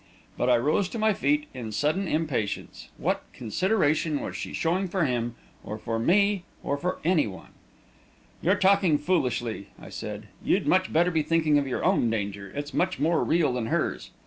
[0.35, 5.05] But I rose to my feet in sudden impatience; what consideration was she showing for
[5.05, 7.49] him or for me or for anyone?
[8.41, 10.23] "You're talking foolishly," I said.
[10.43, 14.09] "You'd much better be thinking of your own danger; it's much more real than hers."